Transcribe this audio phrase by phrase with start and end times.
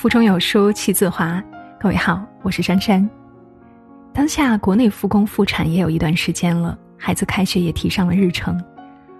[0.00, 1.44] 腹中有书气自华。
[1.78, 3.06] 各位好，我是珊珊。
[4.14, 8.58] 当下国内复工复产也有一段时间了，孩子开学也提上了日程。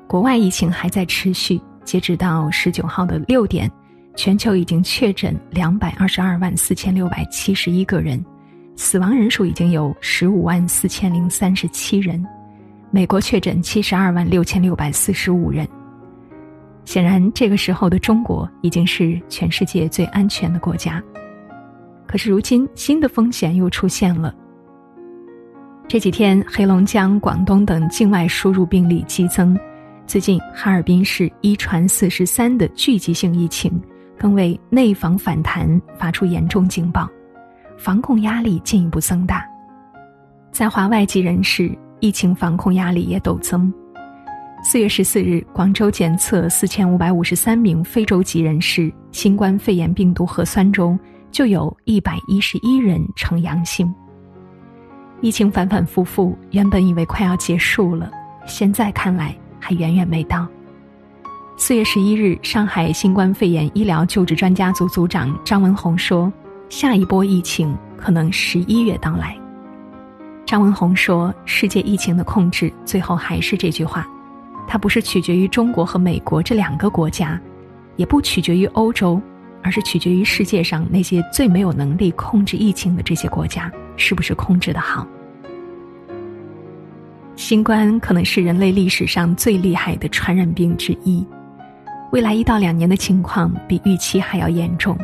[0.07, 3.71] 国外疫情还在持续，截止到十九号的六点，
[4.17, 8.25] 全球已经确诊两百二十二万四千六百七十一个人，
[8.75, 12.27] 死亡人数已经有十五万四千零三十七人。
[12.91, 15.69] 美国确诊七十二万六千六百四十五人。
[16.85, 21.03] 显然，这个时候的中国已经是全世界最安全的国家。
[22.07, 24.35] 可是，如今新的风险又出现了。
[25.87, 29.59] 这几天，黑龙江、广东等境外输入病例激增，
[30.07, 33.81] 最近哈尔滨市一传四十三的聚集性疫情，
[34.19, 37.09] 更为内防反弹发出严重警报，
[37.79, 39.45] 防控压力进一步增大。
[40.51, 43.73] 在华外籍人士，疫情防控压力也陡增。
[44.63, 50.99] 四月十四日，广州检测四千五百五十三名非洲籍人士新冠肺炎病毒核酸中，
[51.31, 53.93] 就有一百一十一人呈阳性。
[55.23, 58.11] 疫情反反复复，原本以为快要结束了，
[58.47, 60.47] 现在看来还远远没到。
[61.57, 66.31] 四月十一日，上海新冠肺炎医疗救治专家组组长张文宏说
[66.69, 69.37] ：“下一波疫情可能十一月到来。”
[70.45, 74.07] 张文宏说：“世界疫情的控制，最后还是这句话。”
[74.73, 77.41] 它不是取决于中国和美国这两个国家，
[77.97, 79.21] 也不取决于欧洲，
[79.65, 85.05] 而是取决于世界上那些最没有能力控制疫情的这些国家是不是控制的好。
[87.35, 91.27] 新冠可能是人类历史上最厉害的传染病之一，
[92.13, 94.97] 未来一到两年的情况比预期还要严重，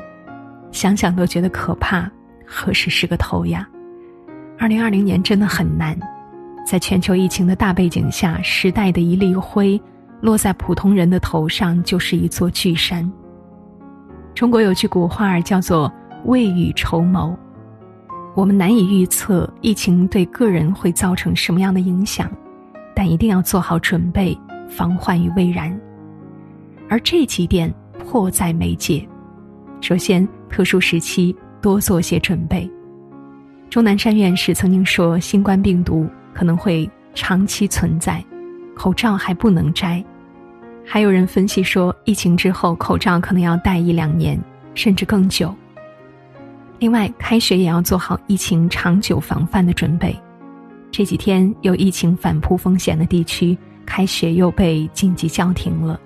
[0.70, 2.08] 想想都觉得可怕。
[2.46, 3.68] 何时是个头呀？
[4.60, 5.98] 二零二零年真的很难。
[6.66, 9.80] 在全球疫情的大背景下，时代的一粒灰，
[10.20, 13.08] 落在普通人的头上就是一座巨山。
[14.34, 15.90] 中国有句古话叫做
[16.26, 17.38] “未雨绸缪”，
[18.34, 22.28] 我们难以预测疫情对个人会造成什么样的影响，
[22.96, 24.36] 但一定要做好准备，
[24.68, 25.72] 防患于未然。
[26.88, 27.72] 而这几点
[28.04, 29.06] 迫在眉睫。
[29.80, 32.68] 首先，特殊时期多做些准备。
[33.70, 38.22] 钟南山院士曾经说：“新冠病毒。”可能会长期存在，
[38.74, 40.04] 口罩还不能摘。
[40.84, 44.38] 还有人分析说，疫情之后口罩可能要戴一两年，
[44.74, 45.52] 甚至更久。
[46.78, 50.14] 另外，开学也要做好疫情长久防范的准备。
[50.90, 55.98] 这几天有疫情反扑风险的地区，开学又被紧急叫停了。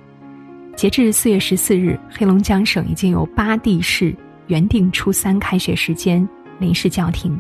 [0.76, 4.14] 截至四月十四日，黑龙江省已经有八地市
[4.46, 6.26] 原定初三开学时间
[6.60, 7.36] 临时叫停。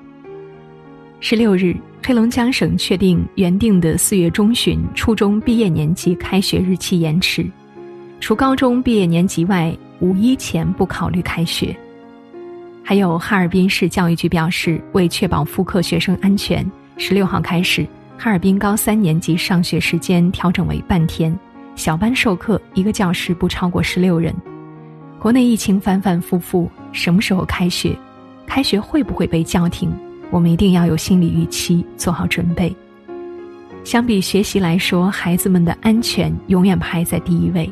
[1.20, 1.76] 十六日。
[2.02, 7.46] 黑龙江省确定原定的四月中旬初中毕业年级开学日期延迟，
[8.18, 11.76] 除高中毕业年级外，五一前不考虑开学。
[12.82, 17.86] 还有哈尔滨市教育局表示，为确保复课学生安全，十六号开始，
[18.18, 21.38] 哈尔滨高三年级上学时间调整为半天，
[21.76, 24.34] 小班授课，一个教室不超过十六人。
[25.20, 27.94] 国内疫情反反复复，什么时候开学？
[28.46, 29.92] 开学会不会被叫停？
[30.30, 32.74] 我们一定要有心理预期，做好准备。
[33.82, 37.70] 相比学习来说，孩子们的安全永远排在第一位。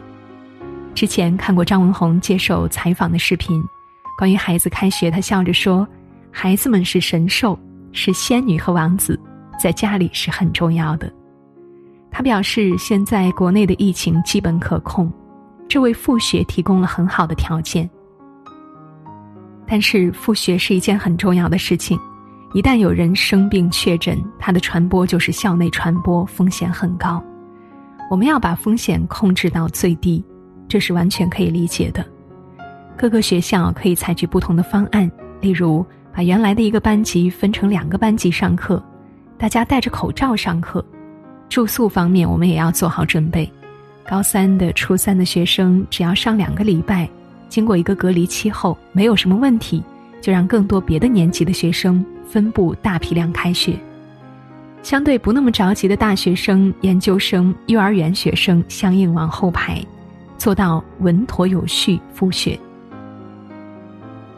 [0.95, 3.63] 之前看过张文宏接受采访的视频，
[4.17, 5.87] 关于孩子开学，他笑着说
[6.33, 7.57] ：“孩子们是神兽，
[7.93, 9.21] 是仙女和王子，
[9.63, 11.13] 在家里是很重要的。”
[12.11, 15.13] 他表示，现在国内的疫情基本可控，
[15.69, 17.89] 这为复学提供了很好的条件。
[19.67, 22.01] 但是，复学是一件很重要的事情。
[22.55, 27.23] 一旦有人生病确诊，它的传播就是校内传播，风险很高。
[28.11, 30.25] 我们要把风险控制到最低，
[30.67, 32.03] 这是完全可以理解的。
[32.97, 35.11] 各个学校可以采取不同的方案，
[35.43, 38.83] 例如把原来的一个班级分成两个班级上课，
[39.37, 40.83] 大家戴着口罩上课。
[41.51, 43.51] 住宿方面，我们也要做好准备。
[44.09, 47.06] 高三的、初三的学生，只要上两个礼拜，
[47.51, 49.83] 经过一个隔离期后，没有什么问题。
[50.21, 53.75] 就让更多别的年级的学生分布大批量开学，
[54.83, 59.85] 相对不那么着急的大学生、研究生、幼儿园学生相应往后排，
[60.37, 62.59] 做到稳妥有序复学。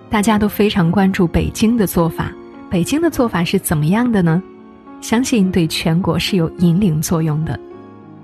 [0.08, 2.32] 大家都非常关注北京的做法，
[2.70, 4.42] 北京的做法是怎么样的呢？
[5.00, 7.58] 相信对全国是有引领作用的。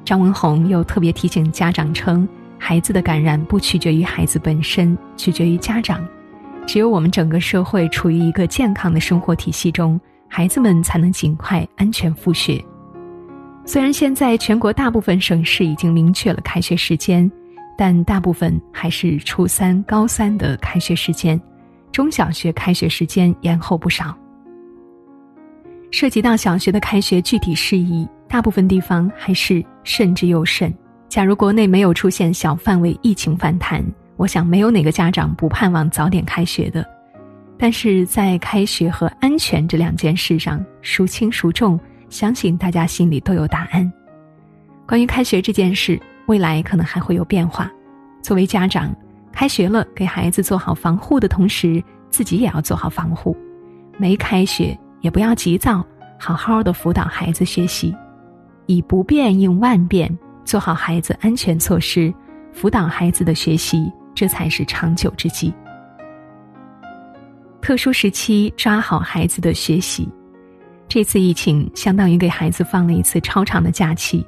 [0.04, 2.28] 张文宏又特别提醒家长称，
[2.58, 6.06] 孩子的感染不取决于孩子本身，取决于家长。
[6.66, 9.98] 只有我们整个社会处于一个健康的生活体系中，
[10.28, 12.62] 孩子们才能尽快安全复学。
[13.64, 17.30] 虽然现在全国大部分省市已经明确了开学时间，
[17.78, 21.40] 但大部分还是初三、高三的开学时间。
[21.92, 24.14] 中小学开学时间延后不少。
[25.92, 30.72] 涉及到小学的开学具体事宜，大部分地方还是慎之又慎。
[31.08, 33.82] 假如国内没有出现小范围疫情反弹，
[34.16, 36.86] 我想没有哪个家长不盼望早点开学的。
[37.58, 41.80] 但是在开学和安全这两件事上，孰轻孰重，
[42.10, 43.90] 相信大家心里都有答案。
[44.86, 47.70] 关于开学这件事，未来可能还会有变化。
[48.22, 48.94] 作为家长，
[49.32, 53.36] 开学了给孩子做好防护的同时，自己也要做好防护。
[53.96, 55.82] 没开学也不要急躁，
[56.18, 57.94] 好好的辅导孩子学习，
[58.66, 60.14] 以不变应万变，
[60.44, 62.12] 做好孩子安全措施，
[62.52, 65.54] 辅导孩子的学习，这才是长久之计。
[67.60, 70.08] 特殊时期抓好孩子的学习，
[70.88, 74.26] 这次疫情相当于给孩子放了一次超长的假期。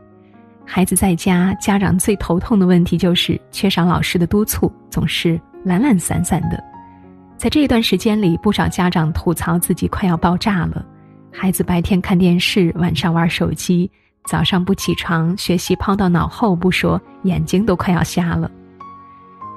[0.67, 6.63] 孩子在家，家长最头痛的问题就是缺少老师的督促，总是懒懒散散的。
[7.39, 10.85] 在这段时间里，不少家长吐槽自己快要爆炸了。
[11.33, 13.91] 孩子白天看电视，晚上玩手机，
[14.29, 18.51] 早上不起床，学习抛到脑后不说，眼睛都快要瞎了。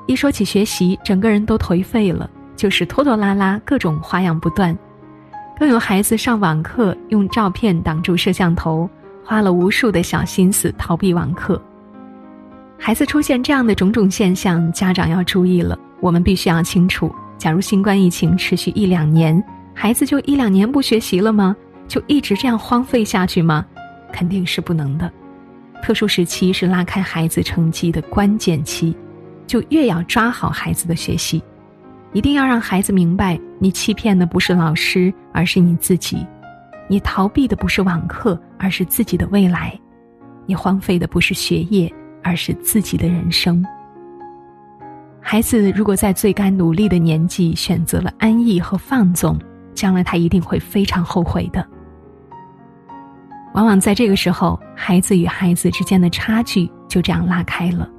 [0.08, 2.30] 一说起学习，整个人都颓废了。
[2.54, 4.78] 就是拖拖拉拉，各种花样不断，
[5.58, 8.88] 更有孩子上网课用照片挡住摄像头，
[9.26, 11.60] 花了无数的小心思逃避网课。
[12.78, 15.76] 孩子出现这样的种种现象，家长要注意了。
[16.00, 19.44] 我们必须要清楚：假如新冠疫情持续一两年，
[19.74, 21.56] 孩子就一两年不学习了吗？
[21.88, 23.66] 就一直这样荒废下去吗？
[24.14, 25.12] 肯定是不能的。
[25.82, 28.96] 特殊时期是拉开孩子成绩的关键期，
[29.52, 31.44] 就越要抓好孩子的学习。
[32.14, 36.26] 一定要让孩子明白，你欺骗的不是老师，而是你自己；
[36.88, 39.78] 你逃避的不是网课，而是自己的未来；
[40.46, 41.94] 你荒废的不是学业，
[42.24, 43.62] 而是自己的人生。
[45.20, 49.38] 孩子如果在最该努力的年纪选择了安逸和放纵，
[49.74, 51.68] 将来他一定会非常后悔的。
[53.54, 57.90] 往往在这个时候，孩子与孩子之间的差距就这样拉开了。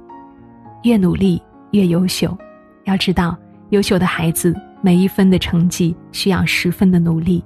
[0.83, 1.41] 越努力
[1.71, 2.37] 越优秀，
[2.85, 3.37] 要知道。
[3.69, 7.43] 优秀的孩子，每一分的成绩需要十分的努力，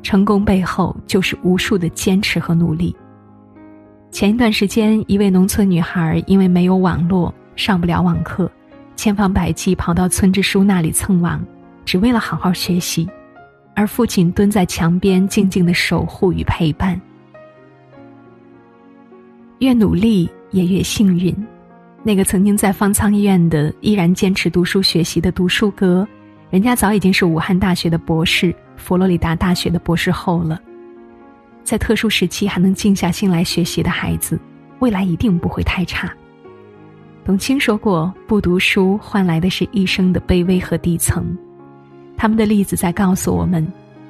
[0.00, 2.94] 成功背后就是无数的坚持和努力。
[4.12, 8.48] 前一段时间，一位农村女孩因为没有网络，上不了网课，
[8.94, 11.44] 千方百计跑到村支书那里蹭网，
[11.84, 13.08] 只为了好好学习，
[13.74, 17.00] 而父亲蹲在墙边静静的守护与陪伴。
[19.58, 21.34] 越努力，也越幸运。
[22.06, 26.06] 那个曾经在方舱医院的依然坚持读书学习的读书哥，
[26.50, 30.60] 人家早已经是武汉大学的博士，佛罗里达大学的博士后了。
[31.64, 34.38] 在特殊时期还能静下心来学习的孩子，
[34.78, 36.08] 未来一定不会太差。
[37.24, 41.36] 董卿说过：“不读书换来的是一生的卑微和底层。”
[42.16, 43.66] 他们的例子在告诉我们，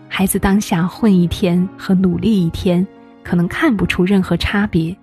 [0.06, 2.87] 孩子当下混一天和努力一天，
[3.25, 4.94] 可能看不出任何差别。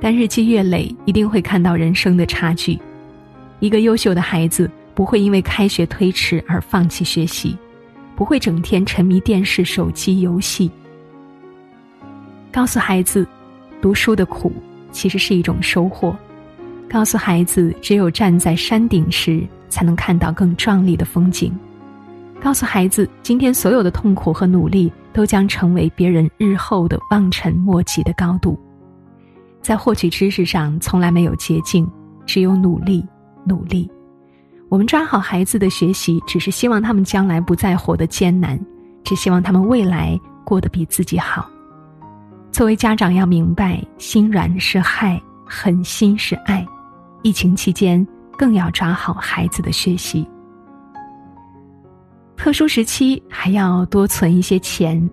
[0.00, 2.78] 但日积月累，一定会看到人生的差距。
[3.60, 7.56] 一个优秀的孩子不会因为开学推迟而放弃学习，
[8.14, 10.70] 不会整天沉迷电视、手机游戏。
[12.52, 13.26] 告诉孩子，
[13.80, 14.52] 读书的苦
[14.92, 16.16] 其实是一种收获。
[16.88, 21.52] 告诉孩子，只有站在山顶时，才能看到更壮丽的风景。
[22.40, 28.58] 告诉孩子，今天所有的痛苦和努力，都将成为别人日后的望尘莫及的高度。
[29.66, 31.90] 在获取知识上，从来没有捷径，
[32.24, 33.04] 只有努力，
[33.44, 33.90] 努力。
[34.68, 38.56] 我们抓好孩子的学习，只是希望他们将来不再活得艰难，
[39.02, 41.50] 只希望他们未来过得比自己好。
[42.52, 46.64] 作为家长，要明白，心软是害，狠心是爱。
[47.24, 48.06] 疫情期间，
[48.38, 50.24] 更要抓好孩子的学习。
[52.36, 55.10] 特殊时期，还要多存一些钱。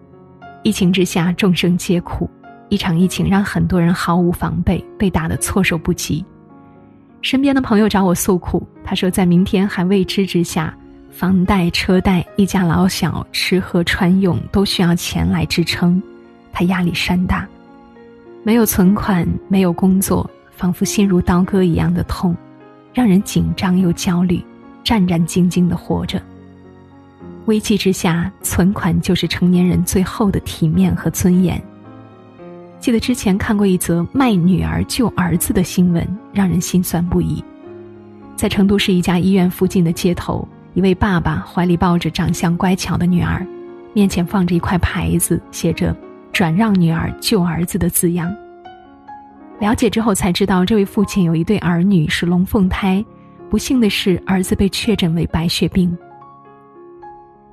[0.62, 2.29] 疫情之下，众生皆苦。
[2.74, 6.25] 一场疫情让很多人毫无防备，被打得措手不及。
[7.22, 10.75] 身边的朋友找我诉苦，他说在明天还未知之下，
[11.12, 16.01] 房贷、车贷，一家老小吃喝穿用都需要钱来支撑，
[16.51, 17.48] 他压力山大，
[18.42, 22.36] 没有存款，没有工作，仿佛心如刀割一样的痛，
[22.92, 24.44] 让人紧张又焦虑，
[24.84, 26.20] 战战兢兢的活着。
[27.46, 31.63] 危机之下，存款就是成年人最后的体面和尊严。
[32.84, 37.42] 记得之前看过一则卖女儿救儿子的新闻，让人心酸不已。
[38.36, 43.48] 在成都市一家医院附近的街头，一位爸爸怀里抱着长相乖巧的女儿，
[43.94, 45.96] 面前放着一块牌子，写着
[46.34, 48.36] “转让女儿救儿子”的字样。
[49.62, 53.02] 了解之后才知道，这位父亲有一对儿女是龙凤胎，
[53.50, 55.98] 不幸的是儿子被确诊为白血病。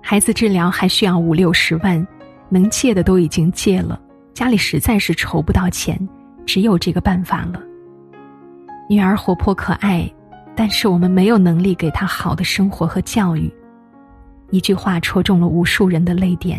[0.01, 2.05] 孩子治疗还需要五六十万，
[2.49, 3.97] 能借的都已经借了，
[4.41, 6.01] 家里实在是筹不到钱，
[6.47, 7.61] 只有这个办法了。
[8.89, 10.11] 女儿活泼可爱，
[10.57, 13.53] 但是我们没有能力给她好的生活和教育。
[14.49, 16.59] 一句话戳中了无数人的泪点。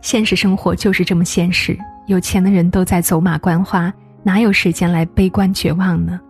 [0.00, 6.20] 现实生活就是这么现实，有钱的人都在走马观花，哪有时间来悲观绝望呢？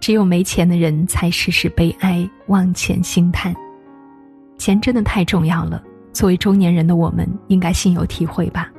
[0.00, 3.54] 只有没钱的人才时时悲哀，望钱兴叹。
[4.56, 8.70] 钱真的太重要了，作为中年人的我们，应该心有体会吧。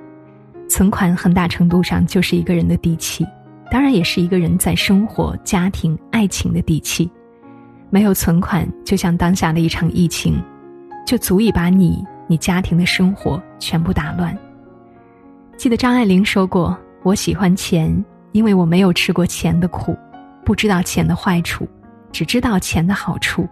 [0.68, 3.26] 存款很大程度上就是一个人的底气。
[3.72, 7.10] 当然，也是一个人在生活、家庭、爱情的底气。
[7.92, 10.42] 没有存款，就像当下的一场疫情，
[11.06, 14.36] 就足以把你、你家庭的生活全部打乱。
[15.56, 19.96] 记得张爱玲说过：“我喜欢钱，因为我没有吃过钱的苦，
[20.46, 21.68] 不知道钱的坏处，
[22.12, 23.48] 只知道钱的好处。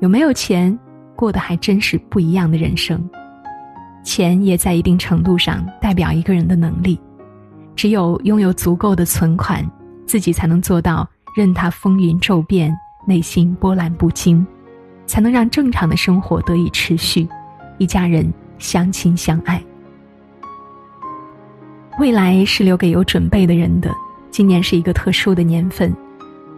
[0.00, 0.76] 有没有钱，
[1.22, 3.00] 过得还真是不一样的人生。
[4.02, 6.98] 钱也在一定程度上代表一个人的能力。”
[7.76, 9.64] 只有拥有足够的存款，
[10.04, 12.76] 自己才能做到任他风云骤变，
[13.06, 14.44] 内心波澜不惊，
[15.06, 17.28] 才能让正常的生活得以持续，
[17.78, 19.62] 一家人相亲相爱。
[22.00, 23.94] 未来是留给有准备的人的。
[24.28, 25.94] 今年是一个特殊的年份，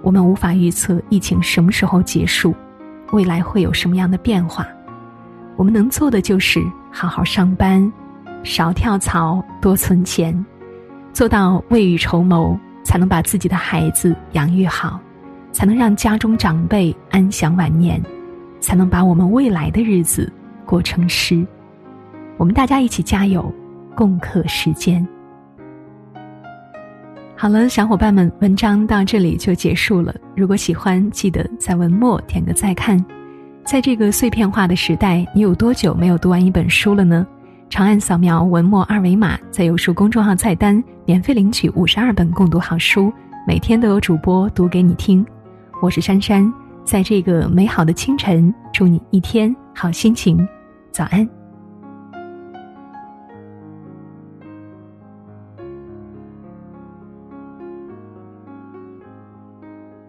[0.01, 2.55] 我们无法预测疫情什么时候结束，
[3.13, 4.67] 未来会有什么样的变化。
[5.57, 7.93] 我们能做的就是好好上班，
[8.43, 10.45] 少跳槽，多存钱。
[11.13, 14.99] 做到未雨绸缪，才能把自己的孩子养育好，
[15.53, 18.03] 才能让家中长辈安享晚年，
[18.59, 20.33] 才能把我们未来的日子
[20.67, 21.47] 过成诗。
[22.37, 23.53] 我们大家一起加油，
[23.95, 25.07] 共克时间。
[27.45, 30.15] 好了，小伙伴们，文章到这里就结束了。
[30.35, 32.99] 如果喜欢，记得在文末点个再看。
[33.67, 37.27] 在这个碎片化的时代，你有多久没有读完一本书了呢？
[37.69, 43.13] 长按扫描文末二维码，在有书公众号菜单免费领取五十二本共读好书，
[43.47, 45.23] 每天都有主播读给你听。
[45.83, 46.51] 我是珊珊，
[46.83, 50.49] 在这个美好的清晨，祝你一天好心情，
[50.91, 51.29] 早安。